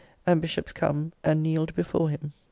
[0.25, 2.33] ]and bishops come, and kneeled before him.